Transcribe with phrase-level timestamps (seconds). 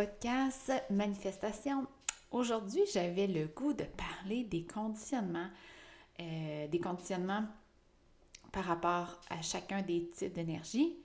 [0.00, 1.86] podcast Manifestation.
[2.30, 5.48] Aujourd'hui, j'avais le goût de parler des conditionnements,
[6.18, 7.44] euh, des conditionnements
[8.50, 10.96] par rapport à chacun des types d'énergie.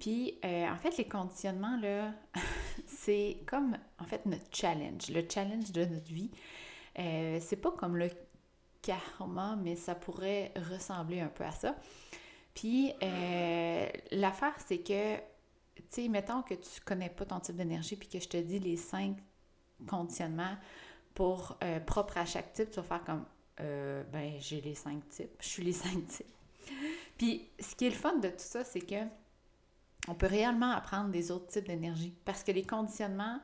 [0.00, 2.14] Puis, euh, en fait, les conditionnements, là,
[2.88, 6.32] c'est comme, en fait, notre challenge, le challenge de notre vie.
[6.98, 8.10] Euh, c'est pas comme le
[8.82, 11.76] karma, mais ça pourrait ressembler un peu à ça.
[12.54, 12.92] Puis,
[14.10, 15.31] l'affaire, c'est que
[15.92, 18.58] tu sais, mettons que tu connais pas ton type d'énergie puis que je te dis
[18.58, 19.16] les cinq
[19.86, 20.56] conditionnements
[21.14, 23.26] pour euh, propres à chaque type, tu vas faire comme
[23.60, 26.26] euh, ben j'ai les cinq types, je suis les cinq types.
[27.18, 29.04] Puis ce qui est le fun de tout ça, c'est que
[30.08, 33.40] on peut réellement apprendre des autres types d'énergie parce que les conditionnements,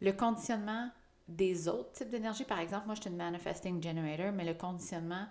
[0.00, 0.90] le conditionnement
[1.28, 5.26] des autres types d'énergie, par exemple, moi je suis une manifesting generator, mais le conditionnement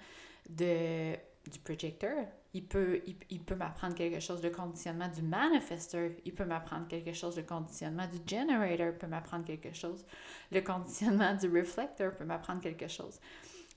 [0.49, 1.15] de
[1.49, 6.45] du projecteur, il peut, il, peut m'apprendre quelque chose de conditionnement du manifesteur, il peut
[6.45, 10.03] m'apprendre quelque chose de conditionnement du generator, peut m'apprendre quelque chose,
[10.51, 13.19] le conditionnement du reflector peut m'apprendre quelque chose.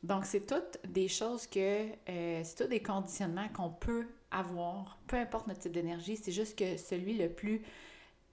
[0.03, 5.17] Donc, c'est toutes des choses que, euh, c'est tous des conditionnements qu'on peut avoir, peu
[5.17, 7.63] importe notre type d'énergie, c'est juste que celui le plus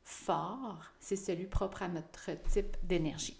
[0.03, 3.37] fort, c'est celui propre à notre type d'énergie.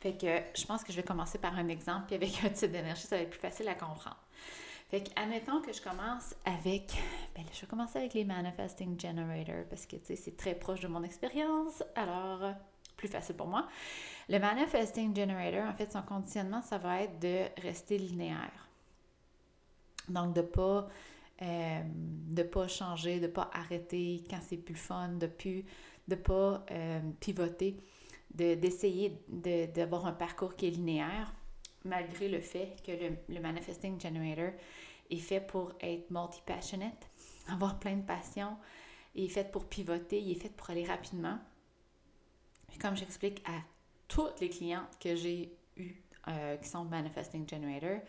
[0.00, 2.72] Fait que je pense que je vais commencer par un exemple, puis avec un type
[2.72, 4.18] d'énergie, ça va être plus facile à comprendre.
[4.90, 6.92] Fait que, admettons que je commence avec,
[7.36, 10.80] ben je vais commencer avec les Manifesting Generator parce que, tu sais, c'est très proche
[10.80, 12.52] de mon expérience, alors
[12.96, 13.68] plus facile pour moi.
[14.28, 18.68] Le Manifesting Generator, en fait, son conditionnement, ça va être de rester linéaire.
[20.08, 20.88] Donc, de pas,
[21.40, 25.64] euh, de pas changer, de pas arrêter quand c'est plus fun, de plus,
[26.08, 27.76] de pas euh, pivoter,
[28.34, 31.32] d'essayer d'avoir un parcours qui est linéaire
[31.84, 34.52] malgré le fait que le, Manifesting Generator
[35.10, 37.08] est fait pour être multi-passionate,
[37.48, 38.56] avoir plein de passion,
[39.14, 41.38] il est fait pour pivoter, il est fait pour aller rapidement.
[42.80, 43.60] comme j'explique à
[44.08, 45.94] toutes les clientes que j'ai eues
[46.28, 48.00] euh, qui sont Manifesting Generator,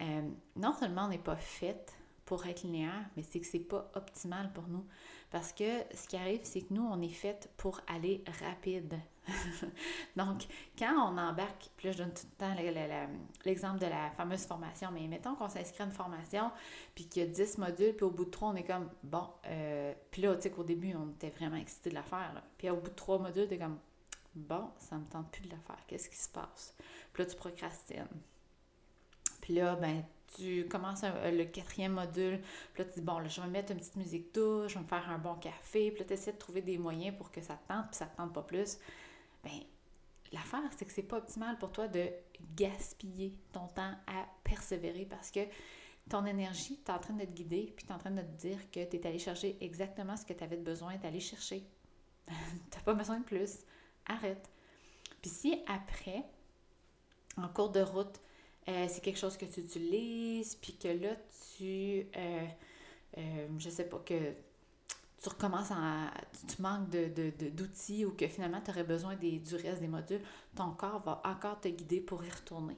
[0.00, 0.22] euh,
[0.56, 4.52] non seulement on n'est pas fait pour être linéaire, mais c'est que c'est pas optimal
[4.52, 4.86] pour nous.
[5.30, 8.98] Parce que ce qui arrive, c'est que nous, on est fait pour aller rapide.
[10.16, 10.46] Donc,
[10.78, 12.54] quand on embarque, puis là, je donne tout le temps
[13.44, 16.50] l'exemple de la fameuse formation, mais mettons qu'on s'inscrit à une formation,
[16.94, 19.28] puis qu'il y a 10 modules, puis au bout de 3, on est comme, bon,
[19.46, 22.68] euh, puis là, tu sais qu'au début, on était vraiment excité de la faire, puis
[22.70, 23.78] au bout de 3 modules, tu es comme,
[24.34, 26.74] bon, ça me tente plus de la faire, qu'est-ce qui se passe?
[27.12, 28.06] Puis là, tu procrastines.
[29.40, 30.04] Puis là, ben,
[30.36, 32.40] tu commences le quatrième module,
[32.72, 34.80] puis là, tu dis, bon, là, je vais mettre une petite musique douce, je vais
[34.80, 37.40] me faire un bon café, puis là, tu essaies de trouver des moyens pour que
[37.40, 38.78] ça te tente, puis ça te tente pas plus.
[39.44, 39.60] Bien,
[40.32, 42.08] l'affaire, c'est que c'est pas optimal pour toi de
[42.56, 45.40] gaspiller ton temps à persévérer parce que
[46.08, 48.22] ton énergie, tu es en train de te guider, puis tu es en train de
[48.22, 51.64] te dire que tu es allé chercher exactement ce que tu avais besoin d'aller chercher.
[52.28, 53.60] tu pas besoin de plus.
[54.06, 54.50] Arrête.
[55.20, 56.24] Puis si après,
[57.36, 58.20] en cours de route,
[58.68, 61.16] euh, c'est quelque chose que tu utilises, puis que là,
[61.56, 62.46] tu, euh,
[63.18, 64.34] euh, je sais pas, que
[65.22, 66.10] tu recommences à.
[66.48, 70.22] Tu, manques d'outils de, ou que finalement tu aurais besoin des, du reste des modules,
[70.54, 72.76] ton corps va encore te guider pour y retourner.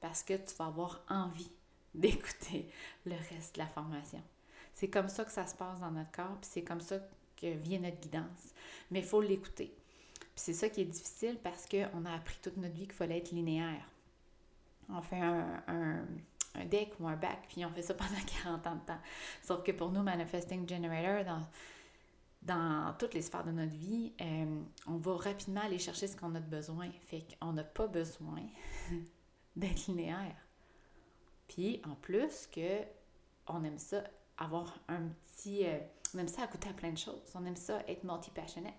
[0.00, 1.50] Parce que tu vas avoir envie
[1.94, 2.70] d'écouter
[3.06, 4.22] le reste de la formation.
[4.74, 6.98] C'est comme ça que ça se passe dans notre corps, puis c'est comme ça
[7.36, 8.54] que vient notre guidance.
[8.90, 9.74] Mais il faut l'écouter.
[10.20, 13.18] Puis c'est ça qui est difficile parce qu'on a appris toute notre vie qu'il fallait
[13.18, 13.88] être linéaire
[14.88, 16.06] on fait un,
[16.66, 19.00] deck ou un bac, puis on fait ça pendant 40 ans de temps.
[19.42, 21.42] Sauf que pour nous, Manifesting Generator, dans,
[22.48, 26.34] dans toutes les sphères de notre vie, euh, on va rapidement aller chercher ce qu'on
[26.34, 26.88] a besoin.
[27.06, 28.40] Fait qu'on n'a pas besoin
[29.56, 30.34] d'être linéaire.
[31.46, 32.82] Puis en plus que
[33.46, 34.02] on aime ça
[34.38, 35.78] avoir un petit euh,
[36.14, 37.20] on aime ça goûter à plein de choses.
[37.34, 38.74] On aime ça être multi-passionate.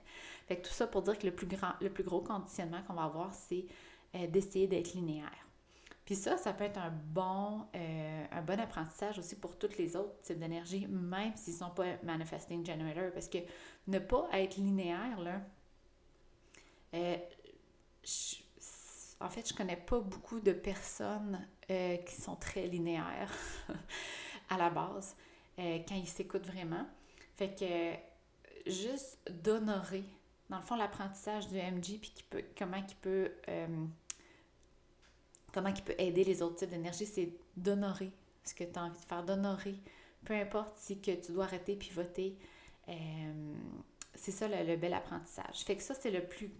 [0.47, 2.94] Fait que tout ça pour dire que le plus grand, le plus gros conditionnement qu'on
[2.94, 3.67] va avoir, c'est
[4.15, 5.47] euh, d'essayer d'être linéaire.
[6.09, 9.95] Puis ça, ça peut être un bon, euh, un bon apprentissage aussi pour tous les
[9.95, 13.38] autres types d'énergie, même s'ils ne sont pas manifesting generator, parce que
[13.85, 15.39] ne pas être linéaire, là,
[16.95, 17.17] euh,
[19.19, 23.31] en fait, je connais pas beaucoup de personnes euh, qui sont très linéaires
[24.50, 25.15] à la base,
[25.57, 26.88] quand ils s'écoutent vraiment.
[27.35, 30.06] Fait que juste d'honorer,
[30.50, 32.11] dans le fond, l'apprentissage du MG, puis
[32.57, 33.31] comment il peut
[35.53, 38.11] comment il peut aider les autres types d'énergie, c'est d'honorer
[38.43, 39.75] ce que tu as envie de faire, d'honorer.
[40.25, 42.37] Peu importe si que tu dois arrêter, pivoter.
[42.87, 42.93] Euh,
[44.15, 45.63] c'est ça le, bel apprentissage.
[45.63, 46.51] Fait que ça, c'est le plus.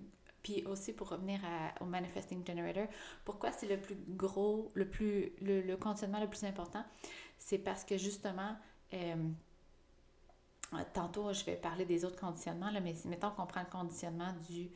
[0.42, 1.42] Puis aussi pour revenir
[1.82, 2.88] au Manifesting Generator,
[3.26, 6.86] pourquoi c'est le plus gros, le plus le, conditionnement le plus important?
[7.38, 8.56] C'est parce que justement,
[8.94, 9.16] euh,
[10.94, 14.70] tantôt, je vais parler des autres conditionnements, mais mettons qu'on prend le conditionnement du,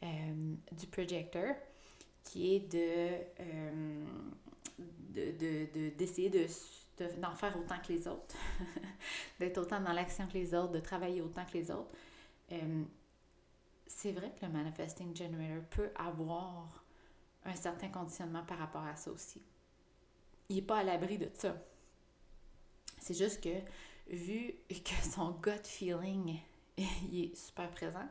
[0.00, 1.56] du projecteur,
[2.24, 3.10] qui est de,
[5.96, 6.46] d'essayer de,
[7.20, 8.36] d'en faire autant que les autres,
[9.40, 11.90] d'être autant dans l'action que les autres, de travailler autant que les autres.
[13.86, 16.84] c'est vrai que le Manifesting Generator peut avoir
[17.44, 19.42] un certain conditionnement par rapport à ça aussi.
[20.48, 21.56] Il n'est pas à l'abri de ça.
[22.98, 23.60] C'est juste que,
[24.08, 26.40] vu que son gut feeling
[26.76, 28.08] il est super présent,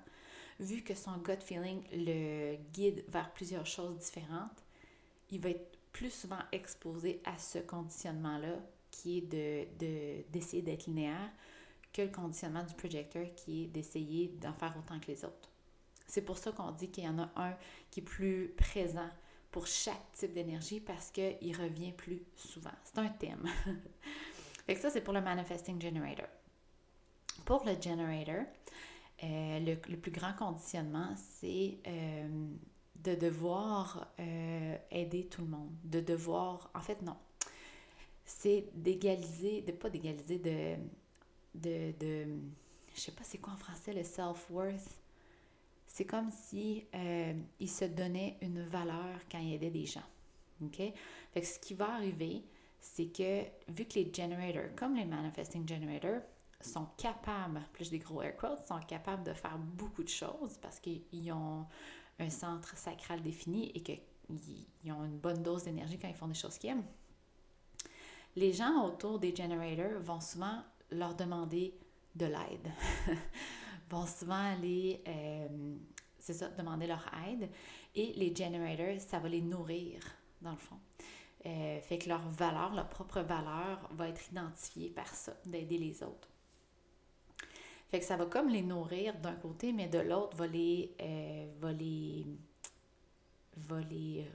[0.60, 4.64] vu que son gut feeling le guide vers plusieurs choses différentes,
[5.32, 8.58] il va être plus souvent exposé à ce conditionnement-là
[8.92, 11.32] qui est de, d'essayer d'être linéaire
[11.94, 15.50] que le conditionnement du projecteur qui est d'essayer d'en faire autant que les autres.
[16.08, 17.56] C'est pour ça qu'on dit qu'il y en a un
[17.92, 19.10] qui est plus présent
[19.52, 22.72] pour chaque type d'énergie parce qu'il revient plus souvent.
[22.84, 23.48] C'est un thème.
[24.66, 26.28] fait ça, c'est pour le Manifesting Generator.
[27.46, 28.46] Pour le Generator,
[29.24, 32.48] euh, le, plus grand conditionnement, c'est euh,
[32.96, 37.18] de devoir euh, aider tout le monde, de devoir, en fait non,
[38.24, 40.76] c'est d'égaliser, de pas d'égaliser, de,
[41.56, 42.28] de, de,
[42.96, 45.02] je sais pas c'est quoi en français le self-worth,
[45.86, 46.86] c'est comme si
[47.60, 50.04] il se donnait une valeur quand il aidait des gens.
[50.64, 50.78] OK?
[50.78, 52.44] Fait que ce qui va arriver,
[52.80, 56.22] c'est que vu que les generators, comme les manifesting generators,
[56.62, 60.80] sont capables, plus des gros air quotes, sont capables de faire beaucoup de choses parce
[60.80, 61.66] qu'ils ont
[62.20, 66.34] un centre sacral défini et qu'ils ont une bonne dose d'énergie quand ils font des
[66.34, 66.86] choses qu'ils aiment.
[68.36, 70.62] Les gens autour des generators vont souvent
[70.92, 71.74] leur demander
[72.16, 72.72] de l'aide.
[73.90, 75.76] vont souvent aller, euh,
[76.18, 77.50] c'est ça, demander leur aide.
[77.96, 80.02] Et les generators, ça va les nourrir,
[80.42, 80.80] dans le fond.
[81.46, 86.04] Euh, fait que leur valeur, leur propre valeur, va être identifiée par ça, d'aider les
[86.04, 86.30] autres.
[87.90, 91.48] Fait que ça va comme les nourrir d'un côté, mais de l'autre, va les, euh,
[91.60, 92.26] va les,
[93.58, 94.26] va les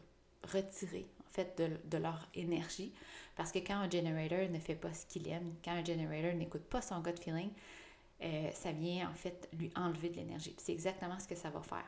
[0.43, 2.93] retirer, en fait, de, de, leur énergie.
[3.37, 6.65] Parce que quand un generator ne fait pas ce qu'il aime, quand un generator n'écoute
[6.65, 7.51] pas son gut feeling,
[8.23, 10.55] euh, ça vient en fait lui enlever de l'énergie.
[10.59, 11.87] C'est exactement ce que ça va faire.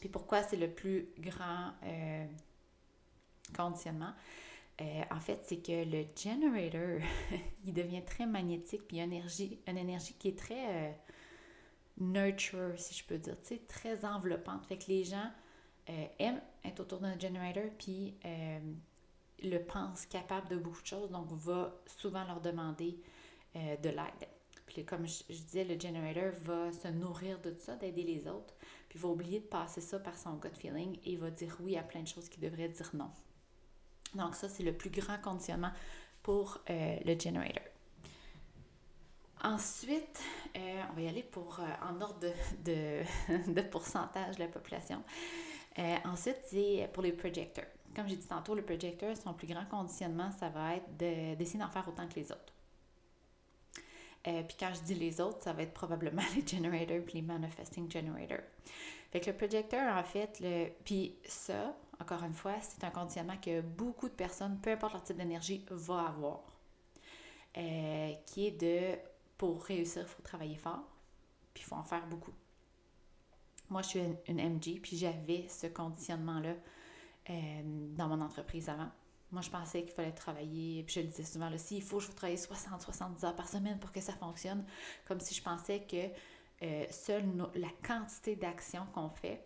[0.00, 2.26] Puis pourquoi c'est le plus grand euh,
[3.54, 4.12] conditionnement?
[4.80, 7.00] Euh, en fait, c'est que le generator,
[7.64, 10.98] il devient très magnétique, puis une énergie, une énergie qui est très
[11.98, 13.36] nurture, si je peux dire,
[13.68, 14.66] très enveloppante.
[14.66, 15.30] Fait que les gens
[16.18, 18.14] aiment être autour d'un generator, puis
[19.42, 22.98] le pensent capable de beaucoup de choses, donc va souvent leur demander
[23.54, 24.28] de l'aide
[24.84, 28.54] comme je, disais, le generator va se nourrir de tout ça, d'aider les autres,
[28.88, 31.82] puis va oublier de passer ça par son gut feeling et va dire oui à
[31.82, 33.10] plein de choses qu'il devrait dire non.
[34.16, 35.70] Donc ça, c'est le plus grand conditionnement
[36.22, 37.62] pour euh, le generator.
[39.44, 40.20] Ensuite,
[40.56, 42.18] euh, on va y aller pour, euh, en ordre
[42.64, 43.02] de,
[43.52, 45.04] de, pourcentage de la population.
[46.04, 47.66] ensuite, c'est pour les projecteurs.
[47.94, 51.68] Comme j'ai dit tantôt, le projecteur, son plus grand conditionnement, ça va être d'essayer d'en
[51.68, 52.52] faire autant que les autres.
[54.24, 57.88] Puis quand je dis les autres, ça va être probablement les generators puis les manifesting
[57.88, 58.42] generators.
[59.12, 60.70] Fait que le projecteur, en fait, le...
[60.84, 65.02] puis ça, encore une fois, c'est un conditionnement que beaucoup de personnes, peu importe leur
[65.02, 66.56] type d'énergie, vont avoir.
[67.56, 68.98] Euh, qui est de,
[69.38, 70.84] pour réussir, il faut travailler fort,
[71.54, 72.34] puis il faut en faire beaucoup.
[73.70, 76.54] Moi, je suis une, MG, puis j'avais ce conditionnement-là
[77.30, 77.62] euh,
[77.96, 78.90] dans mon entreprise avant.
[79.32, 82.06] Moi, je pensais qu'il fallait travailler, puis je le disais souvent, là, il faut, je
[82.06, 84.64] faut travailler 60-70 heures par semaine pour que ça fonctionne,
[85.06, 86.10] comme si je pensais que
[86.62, 87.24] euh, seule
[87.54, 89.42] la quantité d'actions qu'on fait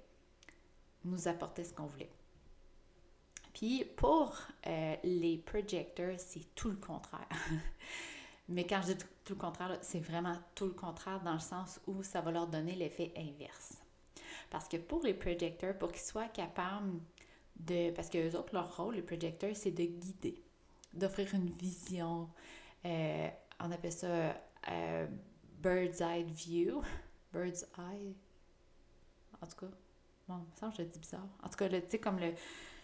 [1.05, 2.11] nous apportait ce qu'on voulait.
[3.53, 7.29] Puis pour euh, les projectors, c'est tout le contraire.
[8.49, 11.81] Mais quand je dis tout, le contraire, c'est vraiment tout le contraire dans le sens
[11.87, 13.79] où ça va leur donner l'effet inverse.
[14.51, 16.99] Parce que pour les projecteurs, pour qu'ils soient capables
[17.95, 20.43] parce que eux autres, leur rôle, les projecteurs, c'est de guider,
[20.93, 22.29] d'offrir une vision.
[22.85, 23.29] Euh,
[23.61, 24.35] on appelle ça
[24.69, 25.07] euh,
[25.63, 26.83] bird's eye view.
[27.33, 28.17] Bird's eye?
[29.41, 29.73] En tout cas,
[30.29, 31.29] bon, ça, je le dis bizarre.
[31.43, 32.35] En tout cas, tu sais, comme le,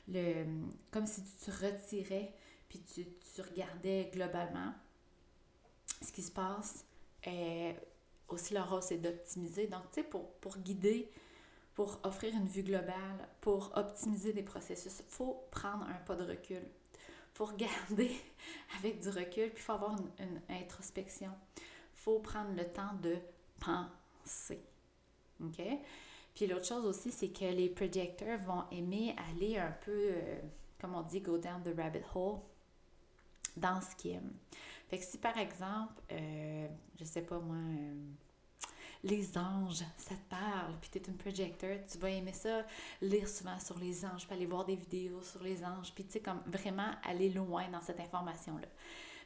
[0.08, 0.44] le.
[0.90, 2.32] Comme si tu te retirais,
[2.68, 4.72] puis tu, tu regardais globalement
[6.02, 6.84] ce qui se passe.
[7.26, 7.72] Euh,
[8.28, 9.66] aussi, leur rôle, c'est d'optimiser.
[9.66, 11.10] Donc, tu sais, pour, pour guider
[11.76, 16.24] pour offrir une vue globale, pour optimiser des processus, il faut prendre un pas de
[16.24, 16.62] recul.
[16.62, 18.10] Il faut regarder
[18.78, 21.30] avec du recul, puis il faut avoir une, introspection.
[21.58, 23.18] Il faut prendre le temps de
[23.60, 24.64] penser.
[25.44, 25.60] OK?
[26.36, 30.38] Puis l'autre chose aussi, c'est que les projecteurs vont aimer aller un peu, euh,
[30.78, 32.40] comme on dit, go down the rabbit hole.
[33.56, 34.34] dans ce qu'ils aiment.
[34.88, 36.68] Fait que si par exemple, euh,
[37.00, 37.94] je sais pas moi, euh,
[39.02, 42.66] les anges, ça te parle, puis tu es une projecteur, tu vas aimer ça,
[43.00, 46.12] lire souvent sur les anges, puis aller voir des vidéos sur les anges, puis tu
[46.12, 48.68] sais, comme vraiment aller loin dans cette information-là.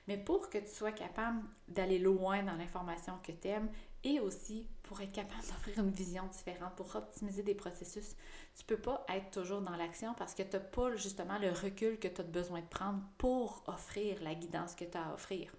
[0.06, 3.68] Mais pour que tu sois capable d'aller loin dans l'information que tu aimes
[4.04, 8.16] et aussi pour être capable d'offrir une vision différente, pour optimiser des processus,
[8.56, 11.98] tu peux pas être toujours dans l'action parce que tu n'as pas justement le recul
[11.98, 15.52] que tu as besoin de prendre pour offrir la guidance que tu as à offrir.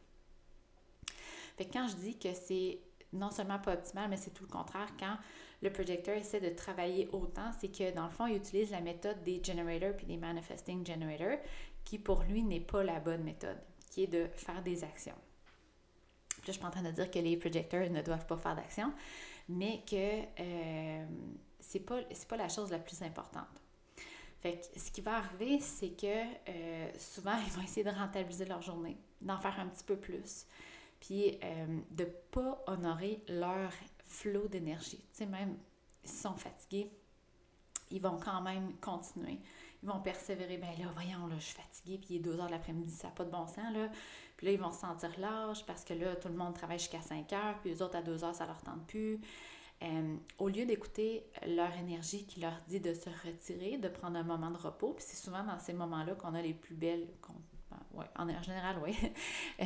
[1.57, 2.79] Fait que quand je dis que c'est
[3.13, 4.87] non seulement pas optimal, mais c'est tout le contraire.
[4.97, 5.17] Quand
[5.61, 9.21] le projecteur essaie de travailler autant, c'est que dans le fond, il utilise la méthode
[9.23, 11.39] des generators puis des manifesting generators,
[11.83, 13.57] qui pour lui n'est pas la bonne méthode,
[13.89, 15.15] qui est de faire des actions.
[16.41, 18.55] Là, je suis pas en train de dire que les projecteurs ne doivent pas faire
[18.55, 18.91] d'action,
[19.47, 21.05] mais que euh,
[21.59, 23.47] c'est pas, pas la chose la plus importante.
[24.41, 28.45] Fait que ce qui va arriver, c'est que euh, souvent, ils vont essayer de rentabiliser
[28.45, 30.47] leur journée, d'en faire un petit peu plus,
[30.99, 33.71] puis euh, de pas honorer leur
[34.05, 34.97] flot d'énergie.
[35.11, 35.57] Tu sais, même
[36.03, 36.91] s'ils sont fatigués,
[37.91, 39.39] ils vont quand même continuer.
[39.83, 40.57] Ils vont persévérer.
[40.57, 43.07] Ben là, voyons, là, je suis fatiguée, puis il est 2 heures de l'après-midi, ça
[43.07, 43.89] n'a pas de bon sens, là.
[44.41, 46.99] Puis là, ils vont se sentir larges parce que là, tout le monde travaille jusqu'à
[47.03, 49.21] 5 heures, puis les autres, à 2 heures, ça leur tente plus.
[49.83, 54.23] Euh, au lieu d'écouter leur énergie qui leur dit de se retirer, de prendre un
[54.23, 57.07] moment de repos, puis c'est souvent dans ces moments-là qu'on a les plus belles,
[57.93, 58.95] ouais, en général, oui.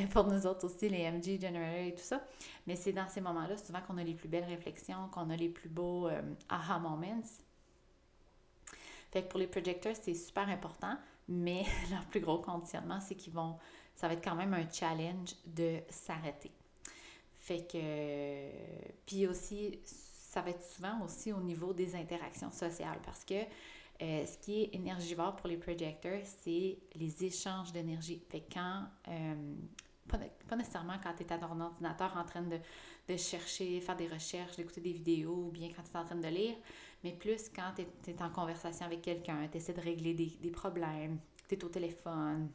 [0.12, 2.22] pour nous autres aussi, les MG Generator et tout ça.
[2.68, 5.48] Mais c'est dans ces moments-là, souvent, qu'on a les plus belles réflexions, qu'on a les
[5.48, 7.24] plus beaux euh, aha moments.
[9.14, 10.98] Fait que pour les projecteurs, c'est super important,
[11.30, 13.58] mais leur plus gros conditionnement, c'est qu'ils vont.
[13.96, 16.52] Ça va être quand même un challenge de s'arrêter.
[17.40, 18.50] Fait que.
[19.06, 23.36] Puis aussi, ça va être souvent aussi au niveau des interactions sociales parce que
[24.02, 28.22] euh, ce qui est énergivore pour les projecteurs, c'est les échanges d'énergie.
[28.30, 29.56] Fait quand, euh,
[30.10, 32.58] pas, nécessairement quand tu es à ton ordinateur en train de,
[33.08, 36.16] de, chercher, faire des recherches, d'écouter des vidéos, ou bien quand tu es en train
[36.16, 36.56] de lire,
[37.06, 40.52] mais plus quand tu es, en conversation avec quelqu'un, tu essaies de régler des, des
[40.52, 42.50] problèmes, tu es au téléphone,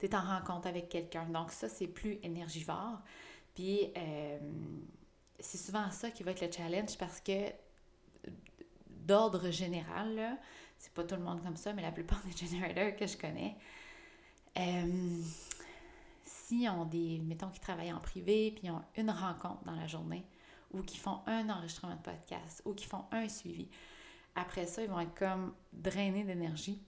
[0.00, 1.26] tu es en rencontre avec quelqu'un.
[1.26, 3.00] Donc ça, c'est plus énergivore.
[3.54, 4.38] Puis euh,
[5.38, 7.50] c'est souvent ça qui va être le challenge parce que
[8.88, 10.38] d'ordre général,
[10.78, 13.56] c'est pas tout le monde comme ça, mais la plupart des generators que je connais,
[14.58, 15.22] euh,
[16.24, 19.86] si ont des, mettons, qui travaillent en privé, puis ils ont une rencontre dans la
[19.86, 20.24] journée,
[20.72, 23.68] ou qui font un enregistrement de podcast, ou qui font un suivi,
[24.34, 26.80] après ça, ils vont être comme drainés d'énergie.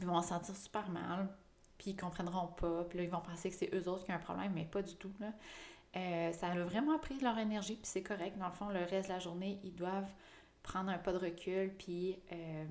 [0.00, 1.28] Ils vont se sentir super mal,
[1.78, 4.14] puis ils comprendront pas, puis là, ils vont penser que c'est eux autres qui ont
[4.14, 5.32] un problème, mais pas du tout, là.
[5.96, 8.36] Euh, ça a vraiment pris leur énergie, puis c'est correct.
[8.38, 10.12] Dans le fond, le reste de la journée, ils doivent
[10.62, 12.18] prendre un pas de recul, puis...
[12.32, 12.64] Euh,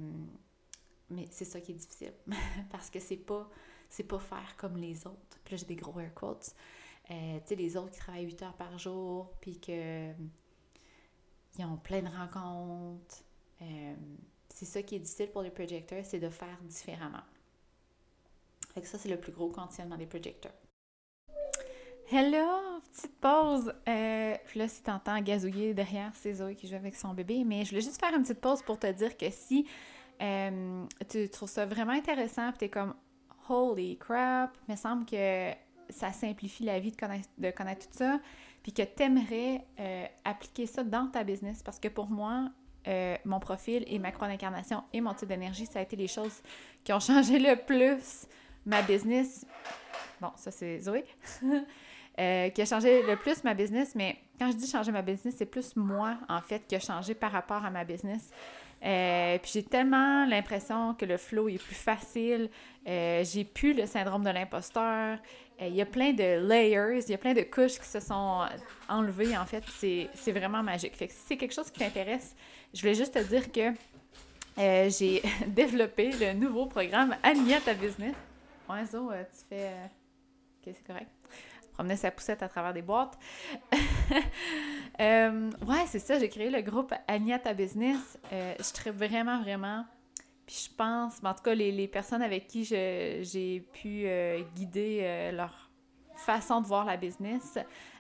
[1.10, 2.14] mais c'est ça qui est difficile,
[2.72, 3.50] parce que c'est pas,
[4.08, 5.40] pas faire comme les autres.
[5.44, 6.56] Puis là, j'ai des gros air quotes.
[7.12, 10.12] Euh, tu sais, les autres qui travaillent 8 heures par jour, puis que
[11.58, 13.24] ils ont plein de rencontres.
[14.50, 17.24] C'est ça qui est difficile pour les projecteurs, c'est de faire différemment.
[18.76, 20.52] Fait que ça, c'est le plus gros conditionnement des projecteurs.
[22.12, 23.74] Hello, petite pause.
[23.88, 27.46] Euh, puis là, si t'entends gazouiller derrière, c'est Zoé qui joue avec son bébé.
[27.46, 29.66] Mais je voulais juste faire une petite pause pour te dire que si
[30.22, 32.94] euh, tu trouves ça vraiment intéressant, puis t'es comme
[33.48, 35.52] holy crap, me semble que
[35.90, 38.20] ça simplifie la vie de connaître, de connaître tout ça,
[38.62, 41.64] puis que t'aimerais euh, appliquer ça dans ta business.
[41.64, 42.50] Parce que pour moi,
[42.90, 46.10] euh, mon profil et ma croix d'incarnation et mon type d'énergie, ça a été les
[46.10, 46.42] choses
[46.84, 48.28] qui ont changé le plus
[48.66, 49.46] ma business.
[50.22, 51.06] Bon, ça c'est Zoé.
[52.18, 55.36] Euh, qui a changé le plus ma business, mais quand je dis changer ma business,
[55.38, 58.32] c'est plus moi, en fait, qui a changé par rapport à ma business.
[58.86, 62.50] Euh, puis j'ai tellement l'impression que le flow est plus facile.
[62.88, 65.18] Euh, j'ai plus le syndrome de l'imposteur.
[65.60, 68.46] Il y a plein de layers, il y a plein de couches qui se sont
[68.88, 69.64] enlevées, en fait.
[70.14, 70.96] C'est vraiment magique.
[70.96, 72.34] Fait que si c'est quelque chose qui t'intéresse,
[72.74, 73.74] je voulais juste te dire que
[74.90, 78.16] j'ai développé le nouveau programme Alia ta business.
[78.70, 79.72] Ouais, Zo, tu fais...
[80.60, 81.10] Ok, c'est correct
[81.76, 83.18] promenait sa poussette à travers des boîtes.
[85.00, 88.18] euh, ouais, c'est ça, j'ai créé le groupe Ania ta business.
[88.32, 89.86] Euh, je traite vraiment, vraiment.
[90.46, 95.00] Puis je pense, en tout cas, les, les personnes avec qui j'ai pu euh, guider
[95.02, 95.70] euh, leur
[96.16, 97.58] façon de voir la business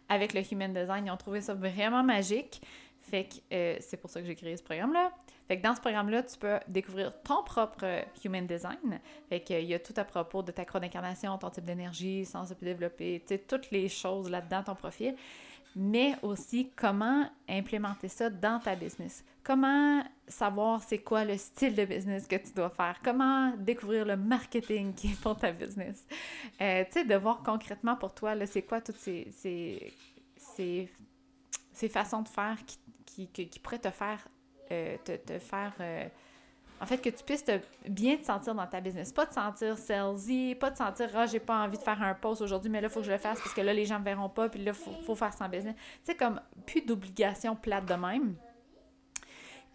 [0.07, 2.61] avec le Human Design, ils ont trouvé ça vraiment magique.
[3.01, 5.11] Fait que c'est pour ça que j'ai créé ce programme-là.
[5.47, 7.85] Fait que dans ce programme-là, tu peux découvrir ton propre
[8.23, 8.99] Human Design.
[9.29, 12.49] Fait qu'il y a tout à propos de ta chrono d'incarnation, ton type d'énergie, sens
[12.49, 15.15] de développer, tu toutes les choses là-dedans, ton profil
[15.75, 19.23] mais aussi comment implémenter ça dans ta business?
[19.43, 22.97] Comment savoir c'est quoi le style de business que tu dois faire?
[23.03, 26.07] Comment découvrir le marketing qui est pour ta business?
[26.61, 29.93] Euh, tu sais, de voir concrètement pour toi, c'est quoi toutes ces, ces,
[31.73, 32.57] ces, façons de faire
[33.05, 34.25] qui, qui, qui, pourraient te faire,
[34.71, 36.07] euh, te, te, faire euh,
[36.81, 39.11] en fait, que tu puisses te, bien te sentir dans ta business.
[39.13, 42.41] Pas te sentir salesy, pas te sentir, ah, j'ai pas envie de faire un post
[42.41, 44.05] aujourd'hui, mais là, il faut que je le fasse parce que là, les gens me
[44.05, 45.75] verront pas, puis là, il faut, faire sans business.
[45.75, 48.35] Tu sais, comme plus d'obligations plates de même.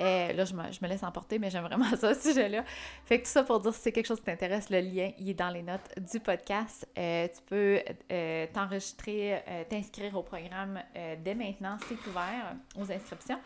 [0.01, 2.65] Euh, là, je me, je me, laisse emporter, mais j'aime vraiment ça, ce sujet-là.
[3.05, 5.29] Fait que tout ça pour dire, si c'est quelque chose qui t'intéresse, le lien, il
[5.29, 6.87] est dans les notes du podcast.
[6.99, 7.81] Euh, tu peux
[8.53, 10.81] t'enregistrer, t'inscrire au programme
[11.23, 11.77] dès maintenant.
[11.87, 13.39] C'est ouvert aux inscriptions.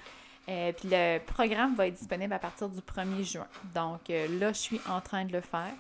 [0.49, 3.47] Euh, puis le programme va être disponible à partir du 1er juin.
[3.75, 5.73] Donc euh, là, je suis en train de le faire.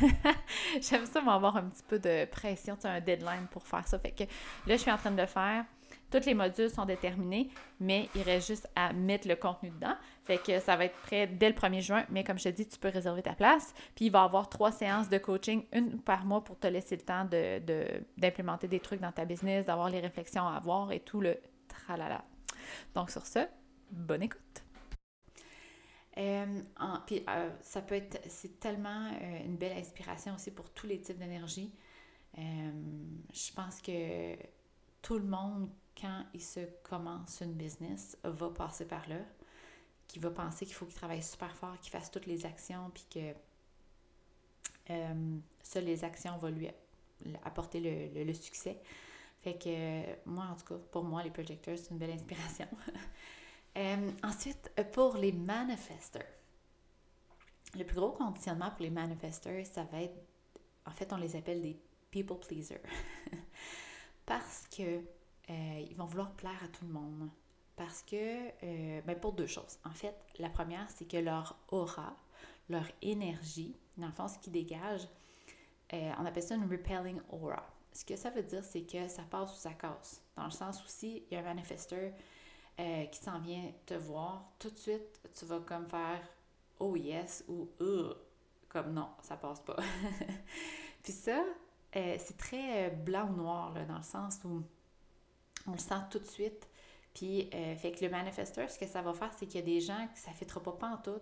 [0.80, 3.98] J'aime ça avoir un petit peu de pression, tu un deadline pour faire ça.
[3.98, 5.64] Fait que là, je suis en train de le faire.
[6.10, 9.94] Tous les modules sont déterminés, mais il reste juste à mettre le contenu dedans.
[10.24, 12.66] Fait que ça va être prêt dès le 1er juin, mais comme je te dis,
[12.66, 13.74] tu peux réserver ta place.
[13.94, 16.96] Puis il va y avoir trois séances de coaching, une par mois pour te laisser
[16.96, 17.26] le temps
[18.16, 21.36] d'implémenter de, des trucs dans ta business, d'avoir les réflexions à avoir et tout le
[21.68, 22.24] tralala.
[22.94, 23.40] Donc sur ce,
[23.90, 24.62] bonne écoute.
[26.18, 26.62] Euh,
[27.06, 31.00] puis euh, ça peut être, c'est tellement euh, une belle inspiration aussi pour tous les
[31.00, 31.72] types d'énergie.
[32.36, 34.36] je pense que
[35.00, 39.18] tout le monde, quand il se commence une business, va passer par là,
[40.08, 43.06] qui va penser qu'il faut qu'il travaille super fort, qu'il fasse toutes les actions, puis
[43.10, 43.34] que
[45.62, 46.68] ça, les actions vont lui
[47.44, 48.80] apporter le succès.
[49.40, 52.66] Fait que moi, en tout cas, pour moi, les projecteurs, c'est une belle inspiration.
[53.76, 56.22] Euh, ensuite, pour les manifestors.
[57.74, 60.16] Le plus gros conditionnement pour les manifestors, ça va être,
[60.86, 61.78] en fait, on les appelle des
[62.10, 62.80] people pleasers.
[64.26, 64.82] Parce que
[65.50, 67.28] euh, ils vont vouloir plaire à tout le monde.
[67.76, 69.78] Parce que, euh, ben pour deux choses.
[69.84, 72.16] En fait, la première, c'est que leur aura,
[72.68, 75.06] leur énergie, dans le fond, ce qui dégage,
[75.90, 77.64] on appelle ça une repelling aura.
[77.92, 80.22] Ce que ça veut dire, c'est que ça passe ou ça casse.
[80.36, 82.12] Dans le sens où si il y a un manifesteur
[82.80, 86.20] euh, qui s'en vient te voir, tout de suite, tu vas comme faire
[86.78, 88.14] oh yes ou euh,
[88.68, 89.78] comme non, ça passe pas.
[91.02, 91.42] Puis ça,
[91.96, 94.62] euh, c'est très blanc ou noir, là, dans le sens où
[95.66, 96.68] on le sent tout de suite.
[97.14, 99.80] Puis, fait que le manifesteur, ce que ça va faire, c'est qu'il y a des
[99.80, 101.20] gens que ça ne fitera pas, pas en tout,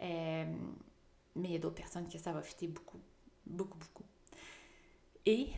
[0.00, 0.48] mais
[1.36, 2.98] il y a d'autres personnes que ça va fitter beaucoup,
[3.46, 4.04] beaucoup, beaucoup.
[5.26, 5.50] Et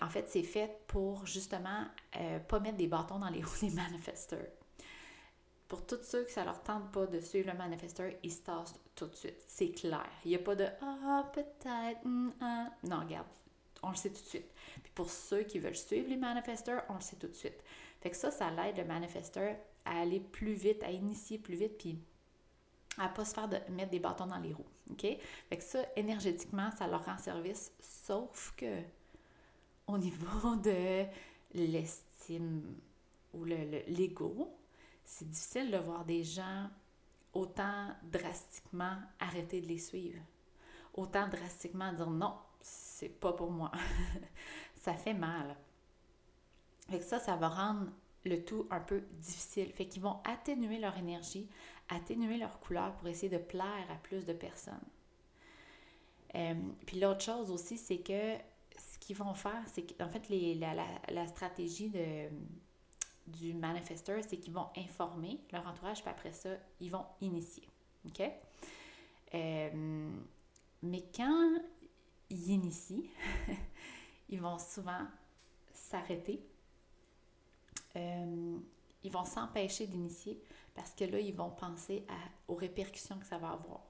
[0.00, 1.86] en fait, c'est fait pour justement
[2.46, 4.46] pas mettre des bâtons dans les roues des manifesteurs.
[5.70, 8.74] Pour tous ceux que ça leur tente pas de suivre le manifesteur, ils se tassent
[8.96, 9.40] tout de suite.
[9.46, 10.10] C'est clair.
[10.24, 12.04] Il n'y a pas de Ah, peut-être.
[12.04, 12.70] Hmm, ah.
[12.82, 13.28] Non, regarde,
[13.84, 14.50] on le sait tout de suite.
[14.82, 17.62] Puis pour ceux qui veulent suivre les manifesteurs, on le sait tout de suite.
[18.00, 19.54] Fait que ça, ça l'aide le manifesteur
[19.84, 22.00] à aller plus vite, à initier plus vite, puis
[22.98, 24.66] à pas se faire de, mettre des bâtons dans les roues.
[24.90, 25.02] OK?
[25.02, 28.80] Fait que ça, énergétiquement, ça leur rend service, sauf que
[29.86, 31.04] au niveau de
[31.54, 32.74] l'estime
[33.34, 34.59] ou l'ego, le,
[35.10, 36.70] c'est difficile de voir des gens
[37.32, 40.22] autant drastiquement arrêter de les suivre.
[40.94, 43.72] Autant drastiquement dire non, c'est pas pour moi.
[44.76, 45.56] ça fait mal.
[46.88, 47.90] Fait ça, ça va rendre
[48.24, 49.72] le tout un peu difficile.
[49.72, 51.48] Fait qu'ils vont atténuer leur énergie,
[51.88, 54.78] atténuer leur couleur pour essayer de plaire à plus de personnes.
[56.36, 56.54] Euh,
[56.86, 58.36] puis l'autre chose aussi, c'est que
[58.78, 62.28] ce qu'ils vont faire, c'est qu'en fait, les, la, stratégie de,
[63.30, 67.66] du manifesteur, c'est qu'ils vont informer leur entourage, puis après ça, ils vont initier.
[68.06, 68.22] OK?
[69.34, 70.10] Euh,
[70.82, 71.58] mais quand
[72.30, 73.04] ils initient,
[74.28, 75.06] ils vont souvent
[75.72, 76.42] s'arrêter.
[77.96, 78.58] Euh,
[79.02, 80.40] ils vont s'empêcher d'initier
[80.74, 82.06] parce que là, ils vont penser
[82.48, 83.89] aux répercussions que ça va avoir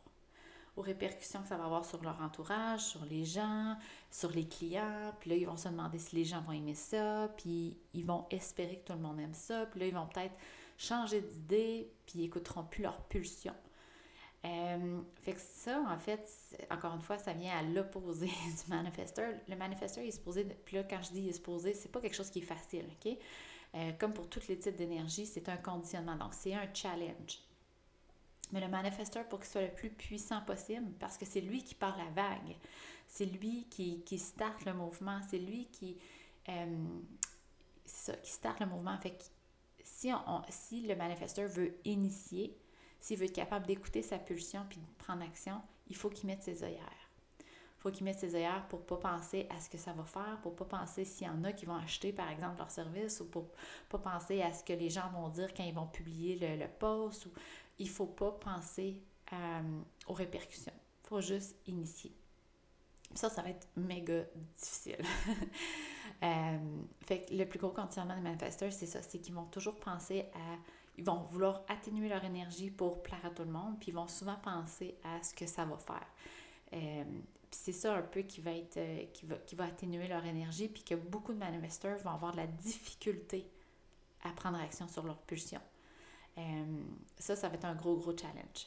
[0.80, 3.76] répercussions que ça va avoir sur leur entourage, sur les gens,
[4.10, 5.12] sur les clients.
[5.20, 8.26] Puis là, ils vont se demander si les gens vont aimer ça, puis ils vont
[8.30, 9.66] espérer que tout le monde aime ça.
[9.66, 10.34] Puis là, ils vont peut-être
[10.78, 13.54] changer d'idée, puis ils n'écouteront plus leur pulsion.
[14.46, 16.26] Euh, fait que ça, en fait,
[16.70, 18.26] encore une fois, ça vient à l'opposé
[18.66, 19.34] du manifesteur.
[19.48, 22.00] Le manifesteur, il est supposé, puis là, quand je dis il est supposé, c'est pas
[22.00, 23.16] quelque chose qui est facile, OK?
[23.74, 26.16] Euh, comme pour tous les types d'énergie, c'est un conditionnement.
[26.16, 27.38] Donc, c'est un challenge.
[28.52, 31.74] Mais le manifesteur, pour qu'il soit le plus puissant possible, parce que c'est lui qui
[31.74, 32.56] part la vague,
[33.06, 35.96] c'est lui qui, qui starte le mouvement, c'est lui qui,
[36.48, 36.84] euh,
[37.84, 38.96] qui starte le mouvement.
[38.98, 39.16] Fait
[39.82, 42.56] si, on, si le manifesteur veut initier,
[43.00, 46.42] s'il veut être capable d'écouter sa pulsion puis de prendre action, il faut qu'il mette
[46.42, 47.10] ses œillères.
[47.38, 50.38] Il faut qu'il mette ses œillères pour pas penser à ce que ça va faire,
[50.42, 53.24] pour pas penser s'il y en a qui vont acheter, par exemple, leur service, ou
[53.24, 53.46] pour
[53.88, 57.24] pas penser à ce que les gens vont dire quand ils vont publier le, post.
[57.26, 57.30] Ou...
[57.80, 60.72] Il faut pas penser euh, aux répercussions.
[61.04, 62.12] Il faut juste initier.
[63.14, 64.24] Ça, ça va être méga
[64.56, 65.04] difficile.
[66.22, 66.58] Euh,
[67.06, 70.26] fait que le plus gros conditionnement des manifesteurs, c'est ça, c'est qu'ils vont toujours penser
[70.34, 70.58] à
[70.98, 74.08] ils vont vouloir atténuer leur énergie pour plaire à tout le monde, puis ils vont
[74.08, 76.06] souvent penser à ce que ça va faire.
[76.74, 77.04] Euh,
[77.50, 78.78] puis c'est ça un peu qui va être
[79.14, 82.38] qui, va, qui va atténuer leur énergie, puis que beaucoup de manifesteurs vont avoir de
[82.38, 83.48] la difficulté
[84.22, 85.60] à prendre action sur leur pulsion.
[87.18, 88.66] Ça, ça va être un gros, gros challenge.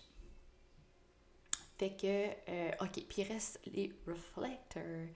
[1.78, 5.08] Fait que, OK, puis il reste les reflectors.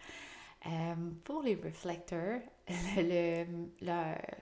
[0.66, 2.42] Euh, pour les reflecteurs,
[2.98, 3.46] le,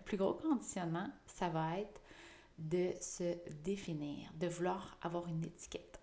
[0.06, 2.02] plus gros conditionnement, ça va être
[2.58, 6.00] de se définir, de vouloir avoir une étiquette.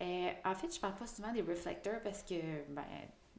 [0.00, 2.36] Euh, en fait, je parle pas souvent des reflecteurs parce que
[2.68, 2.84] ben,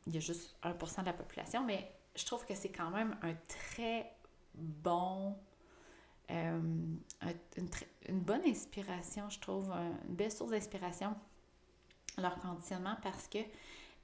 [0.06, 3.18] il y a juste 1% de la population, mais je trouve que c'est quand même
[3.22, 4.12] un très
[4.54, 5.38] bon,
[6.32, 6.60] euh,
[8.08, 9.72] une, bonne inspiration, je trouve,
[10.08, 11.16] une belle source d'inspiration,
[12.18, 13.40] leur conditionnement, parce que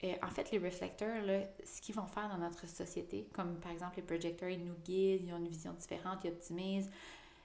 [0.04, 1.22] euh, en fait, les réflecteurs,
[1.64, 5.22] ce qu'ils vont faire dans notre société, comme par exemple les projecteurs, ils nous guident,
[5.26, 6.90] ils ont une vision différente, ils optimisent.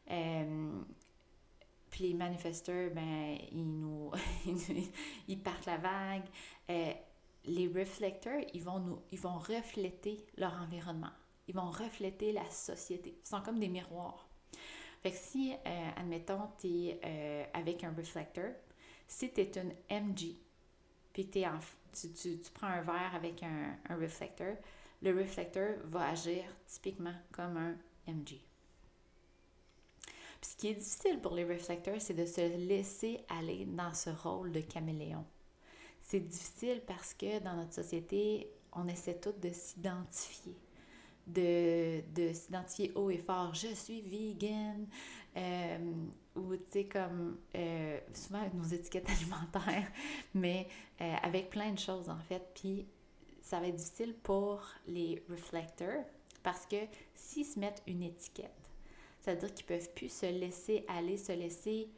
[0.10, 0.82] Euh,
[1.90, 4.12] puis les manifesteurs, ben, ils nous
[5.28, 6.26] ils partent la vague.
[7.46, 11.12] Les réflecteurs, ils vont nous ils vont refléter leur environnement.
[11.48, 13.18] Ils vont refléter la société.
[13.24, 14.31] Ils sont comme des miroirs.
[15.02, 15.54] Fait que si,
[15.96, 18.54] admettons, tu es avec un réflecteur,
[19.08, 20.36] si tu es une MG,
[21.12, 21.60] puis tu en
[21.94, 24.56] tu, tu, prends un verre avec un, un réflecteur,
[25.02, 27.76] le réflecteur va agir typiquement comme un
[28.08, 28.40] MG.
[30.42, 34.10] Puis ce qui est difficile pour les réflecteurs, c'est de se laisser aller dans ce
[34.10, 35.26] rôle de caméléon.
[36.02, 40.56] C'est difficile parce que dans notre société, on essaie tous de s'identifier
[41.34, 44.88] de, de s'identifier haut et fort, je suis vegan,
[45.38, 45.94] euh,
[46.36, 49.92] ou tu sais, comme euh, souvent avec nos étiquettes alimentaires,
[50.34, 50.68] mais
[51.00, 52.44] euh, avec plein de choses en fait.
[52.56, 52.86] Puis
[53.42, 56.04] ça va être difficile pour les reflecteurs
[56.44, 56.78] parce que
[57.14, 58.52] s'ils se mettent une étiquette,
[59.20, 61.90] c'est-à-dire qu'ils peuvent plus se laisser aller, se laisser,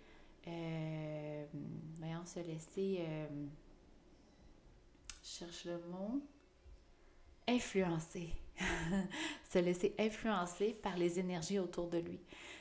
[1.95, 3.05] voyons, se laisser,
[5.23, 6.21] je cherche le mot,
[7.47, 8.29] influencer
[9.49, 12.19] se laisser influencer par les énergies autour de lui.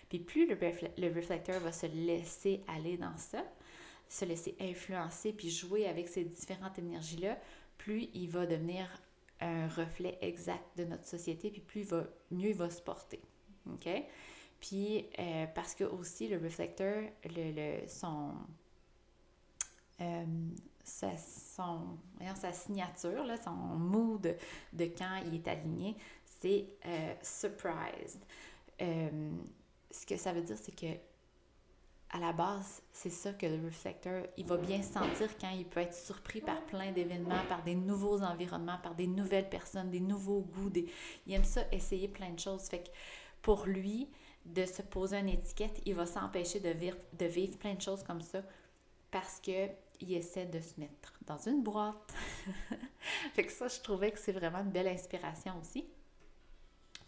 [0.09, 0.57] Puis plus le,
[0.99, 3.45] le réflecteur va se laisser aller dans ça,
[4.09, 7.39] se laisser influencer puis jouer avec ces différentes énergies-là,
[7.79, 8.87] plus il va devenir
[9.41, 13.21] un reflet exact de notre société, puis plus va, mieux il va se porter.
[13.73, 13.89] OK?
[14.61, 18.33] Puis, euh, parce que aussi, le réflecteur, le, le son,
[20.01, 20.25] euh,
[20.85, 21.99] sa, son,
[22.35, 24.37] sa signature, là, son mood
[24.73, 28.25] de quand il est aligné, c'est euh, surprised.
[28.81, 29.31] Euh,
[29.91, 30.99] ce que ça veut dire, c'est que
[32.15, 35.81] à la base, c'est ça que le reflecteur, il va bien sentir quand il peut
[35.81, 40.43] être surpris par plein d'événements, par des nouveaux environnements, par des nouvelles personnes, des nouveaux
[40.43, 40.71] goûts.
[41.27, 42.65] Il aime ça, essayer plein de choses.
[42.65, 42.91] Fait que
[43.41, 44.11] pour lui,
[44.45, 46.69] de se poser une étiquette, il va s'empêcher de
[47.27, 48.43] vivre plein de choses comme ça
[49.13, 49.69] parce que
[50.03, 52.13] il essaie de se mettre dans une boîte.
[53.35, 55.87] fait que ça, je trouvais que c'est vraiment une belle inspiration aussi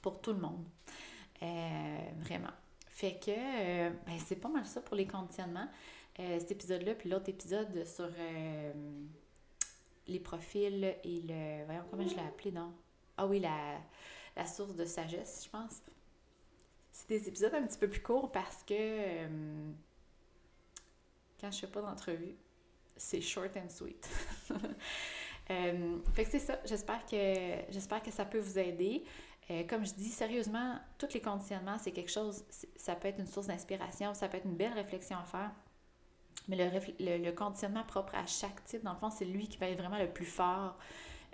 [0.01, 0.65] pour tout le monde.
[1.43, 2.53] Euh, vraiment.
[2.89, 5.69] Fait que euh, ben, c'est pas mal ça pour les conditionnements.
[6.21, 8.09] Euh, cet épisode-là, puis l'autre épisode sur
[10.07, 11.65] les profils et le.
[11.65, 12.73] Voyons comment je l'ai appelé, non?
[13.17, 13.81] Ah oui, la,
[14.37, 15.83] la source de sagesse, je pense.
[16.93, 19.27] C'est des épisodes un petit peu plus courts parce que
[21.41, 22.37] quand je fais pas d'entrevue,
[22.97, 24.09] c'est short and sweet.
[25.51, 26.59] euh, fait que c'est ça.
[26.65, 27.17] J'espère que,
[27.71, 29.05] j'espère que ça peut vous aider.
[29.51, 32.45] Euh, comme je dis, sérieusement, tous les conditionnements, c'est quelque chose,
[32.77, 35.51] ça peut être une source d'inspiration, ça peut être une belle réflexion à faire.
[36.49, 39.69] Mais le, le, conditionnement propre à chaque type, dans le fond, c'est lui qui va
[39.69, 40.79] être vraiment le plus fort.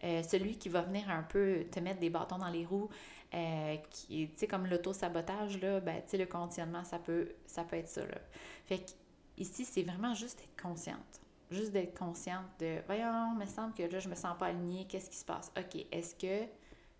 [0.03, 2.89] Euh, celui qui va venir un peu te mettre des bâtons dans les roues,
[3.91, 7.77] qui, tu sais, comme l'auto-sabotage, là, ben, tu sais, le conditionnement, ça peut, ça peut
[7.77, 8.19] être ça, là.
[8.67, 8.91] Fait que,
[9.37, 11.21] ici, c'est vraiment juste être consciente
[11.51, 14.87] juste d'être consciente de voyons, il me semble que là, je me sens pas alignée,
[14.89, 15.53] qu'est-ce qui se passe?
[15.59, 16.47] OK, est-ce que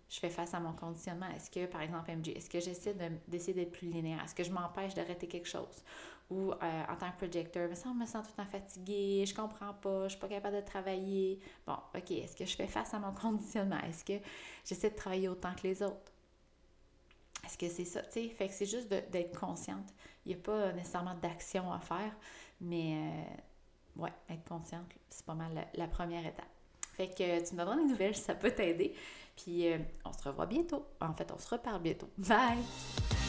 [0.09, 1.27] je fais face à mon conditionnement?
[1.35, 2.93] Est-ce que, par exemple, MJ, est-ce que j'essaie
[3.27, 4.21] d'essayer d'être plus linéaire?
[4.23, 5.83] Est-ce que je m'empêche d'arrêter quelque chose?
[6.29, 9.25] Ou euh, en tant que projecteur, me semble, je me sens tout le temps fatiguée,
[9.25, 11.39] je comprends pas, je suis pas capable de travailler.
[11.65, 13.79] Bon, OK, est-ce que je fais face à mon conditionnement?
[13.87, 14.23] Est-ce que
[14.65, 16.11] j'essaie de travailler autant que les autres?
[17.41, 18.27] Parce que c'est ça, sais?
[18.29, 19.93] Fait que c'est juste d'être consciente.
[20.25, 22.15] Il n'y a pas nécessairement d'action à faire,
[22.59, 23.41] mais euh,
[23.97, 26.45] ouais, être consciente, c'est pas mal la, première étape.
[26.93, 28.93] Fait que tu me donneras des nouvelles ça peut t'aider.
[29.35, 29.65] Puis
[30.05, 30.85] on se revoit bientôt.
[30.99, 32.09] En fait, on se reparle bientôt.
[32.17, 33.20] Bye!